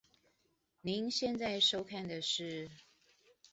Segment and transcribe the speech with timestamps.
[0.81, 2.71] 您現在收看的是